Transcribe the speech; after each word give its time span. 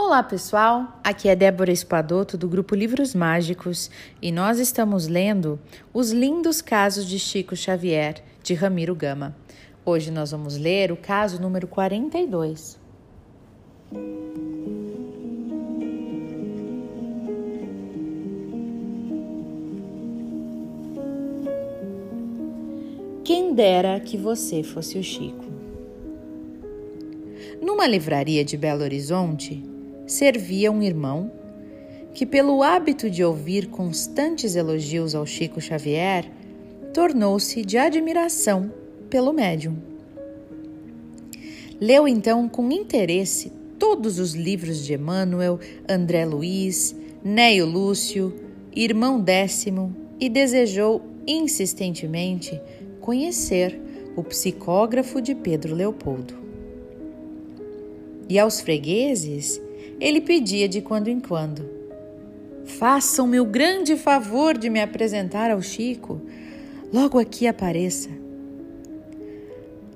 Olá 0.00 0.22
pessoal, 0.22 1.00
aqui 1.02 1.28
é 1.28 1.34
Débora 1.34 1.72
Espadoto 1.72 2.38
do 2.38 2.48
grupo 2.48 2.76
Livros 2.76 3.16
Mágicos 3.16 3.90
e 4.22 4.30
nós 4.30 4.60
estamos 4.60 5.08
lendo 5.08 5.58
Os 5.92 6.12
Lindos 6.12 6.62
Casos 6.62 7.04
de 7.04 7.18
Chico 7.18 7.56
Xavier, 7.56 8.22
de 8.40 8.54
Ramiro 8.54 8.94
Gama. 8.94 9.36
Hoje 9.84 10.12
nós 10.12 10.30
vamos 10.30 10.56
ler 10.56 10.92
o 10.92 10.96
caso 10.96 11.42
número 11.42 11.66
42. 11.66 12.78
Quem 23.24 23.52
dera 23.52 23.98
que 23.98 24.16
você 24.16 24.62
fosse 24.62 24.96
o 24.96 25.02
Chico. 25.02 25.44
Numa 27.60 27.86
livraria 27.86 28.44
de 28.44 28.56
Belo 28.56 28.84
Horizonte, 28.84 29.76
servia 30.08 30.72
um 30.72 30.82
irmão 30.82 31.30
que, 32.14 32.26
pelo 32.26 32.62
hábito 32.62 33.08
de 33.08 33.22
ouvir 33.22 33.68
constantes 33.68 34.56
elogios 34.56 35.14
ao 35.14 35.24
Chico 35.24 35.60
Xavier, 35.60 36.28
tornou-se 36.92 37.64
de 37.64 37.78
admiração 37.78 38.72
pelo 39.08 39.32
médium. 39.32 39.76
Leu 41.80 42.08
então 42.08 42.48
com 42.48 42.72
interesse 42.72 43.52
todos 43.78 44.18
os 44.18 44.34
livros 44.34 44.84
de 44.84 44.94
Emmanuel, 44.94 45.60
André 45.88 46.24
Luiz, 46.24 46.96
Neio 47.22 47.66
Lúcio, 47.66 48.34
Irmão 48.74 49.20
Décimo 49.20 49.94
e 50.18 50.28
desejou 50.28 51.02
insistentemente 51.26 52.60
conhecer 53.00 53.80
o 54.16 54.24
psicógrafo 54.24 55.20
de 55.20 55.34
Pedro 55.34 55.74
Leopoldo. 55.74 56.34
E 58.28 58.38
aos 58.38 58.60
fregueses 58.60 59.60
ele 60.00 60.20
pedia 60.20 60.68
de 60.68 60.80
quando 60.80 61.08
em 61.08 61.20
quando: 61.20 61.68
Façam-me 62.64 63.40
o 63.40 63.44
grande 63.44 63.96
favor 63.96 64.56
de 64.56 64.70
me 64.70 64.80
apresentar 64.80 65.50
ao 65.50 65.60
Chico. 65.60 66.20
Logo 66.92 67.18
aqui 67.18 67.46
apareça. 67.46 68.10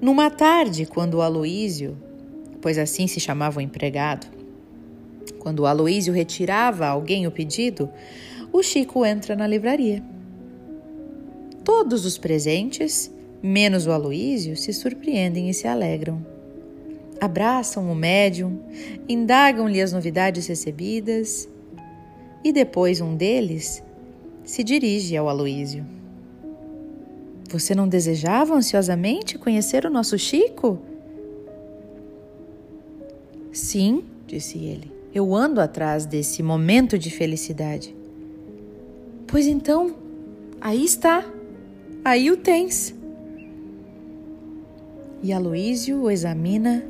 Numa 0.00 0.30
tarde, 0.30 0.86
quando 0.86 1.14
o 1.14 1.22
Aloísio, 1.22 1.96
pois 2.60 2.78
assim 2.78 3.06
se 3.06 3.18
chamava 3.18 3.58
o 3.58 3.62
empregado, 3.62 4.26
quando 5.38 5.60
o 5.60 5.66
Aloísio 5.66 6.14
retirava 6.14 6.86
a 6.86 6.90
alguém 6.90 7.26
o 7.26 7.30
pedido, 7.30 7.90
o 8.52 8.62
Chico 8.62 9.04
entra 9.04 9.34
na 9.34 9.46
livraria. 9.46 10.02
Todos 11.64 12.06
os 12.06 12.16
presentes, 12.16 13.12
menos 13.42 13.86
o 13.86 13.92
Aloísio, 13.92 14.56
se 14.56 14.72
surpreendem 14.72 15.50
e 15.50 15.54
se 15.54 15.66
alegram 15.66 16.37
abraçam 17.20 17.90
o 17.90 17.94
médium, 17.94 18.60
indagam-lhe 19.08 19.80
as 19.80 19.92
novidades 19.92 20.46
recebidas 20.46 21.48
e 22.44 22.52
depois 22.52 23.00
um 23.00 23.16
deles 23.16 23.82
se 24.44 24.62
dirige 24.62 25.16
ao 25.16 25.28
Aloísio. 25.28 25.84
Você 27.50 27.74
não 27.74 27.88
desejava 27.88 28.54
ansiosamente 28.54 29.38
conhecer 29.38 29.84
o 29.84 29.90
nosso 29.90 30.18
Chico? 30.18 30.78
Sim, 33.52 34.04
disse 34.26 34.58
ele, 34.58 34.92
eu 35.14 35.34
ando 35.34 35.60
atrás 35.60 36.04
desse 36.04 36.42
momento 36.42 36.98
de 36.98 37.10
felicidade. 37.10 37.96
Pois 39.26 39.46
então, 39.46 39.94
aí 40.60 40.84
está, 40.84 41.24
aí 42.04 42.30
o 42.30 42.36
tens. 42.36 42.94
E 45.22 45.32
Aloísio 45.32 46.02
o 46.02 46.10
examina 46.10 46.84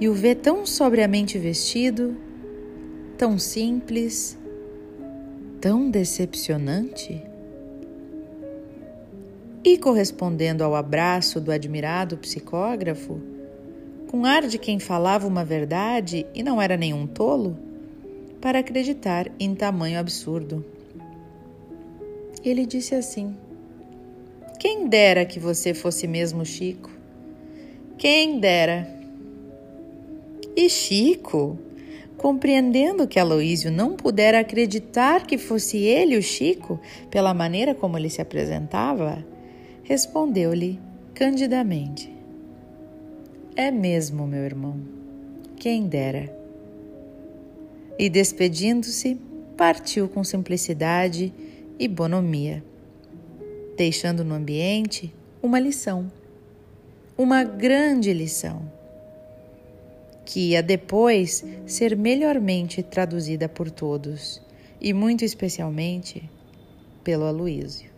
e 0.00 0.08
o 0.08 0.14
vê 0.14 0.34
tão 0.34 0.64
sobriamente 0.64 1.38
vestido, 1.38 2.16
tão 3.18 3.38
simples, 3.38 4.38
tão 5.60 5.90
decepcionante? 5.90 7.22
E 9.62 9.76
correspondendo 9.76 10.64
ao 10.64 10.74
abraço 10.74 11.38
do 11.38 11.52
admirado 11.52 12.16
psicógrafo, 12.16 13.20
com 14.08 14.24
ar 14.24 14.46
de 14.48 14.56
quem 14.56 14.78
falava 14.78 15.26
uma 15.26 15.44
verdade 15.44 16.26
e 16.34 16.42
não 16.42 16.62
era 16.62 16.78
nenhum 16.78 17.06
tolo, 17.06 17.58
para 18.40 18.60
acreditar 18.60 19.30
em 19.38 19.54
tamanho 19.54 20.00
absurdo. 20.00 20.64
Ele 22.42 22.64
disse 22.64 22.94
assim: 22.94 23.36
Quem 24.58 24.88
dera 24.88 25.26
que 25.26 25.38
você 25.38 25.74
fosse 25.74 26.06
mesmo 26.06 26.42
Chico? 26.46 26.90
Quem 27.98 28.40
dera! 28.40 28.99
E 30.56 30.68
Chico, 30.68 31.58
compreendendo 32.16 33.06
que 33.06 33.18
Aloísio 33.18 33.70
não 33.70 33.94
pudera 33.96 34.40
acreditar 34.40 35.26
que 35.26 35.38
fosse 35.38 35.78
ele 35.78 36.16
o 36.16 36.22
Chico, 36.22 36.80
pela 37.10 37.32
maneira 37.32 37.74
como 37.74 37.96
ele 37.96 38.10
se 38.10 38.20
apresentava, 38.20 39.24
respondeu-lhe 39.84 40.78
candidamente: 41.14 42.12
É 43.54 43.70
mesmo, 43.70 44.26
meu 44.26 44.44
irmão, 44.44 44.80
quem 45.56 45.86
dera. 45.86 46.36
E 47.98 48.08
despedindo-se, 48.08 49.18
partiu 49.56 50.08
com 50.08 50.24
simplicidade 50.24 51.32
e 51.78 51.86
bonomia, 51.86 52.64
deixando 53.76 54.24
no 54.24 54.34
ambiente 54.34 55.14
uma 55.42 55.60
lição, 55.60 56.10
uma 57.16 57.44
grande 57.44 58.12
lição 58.12 58.79
que 60.30 60.50
ia 60.50 60.62
depois 60.62 61.44
ser 61.66 61.96
melhormente 61.96 62.84
traduzida 62.84 63.48
por 63.48 63.68
todos, 63.68 64.40
e 64.80 64.92
muito 64.94 65.24
especialmente 65.24 66.30
pelo 67.02 67.24
Aloísio. 67.24 67.90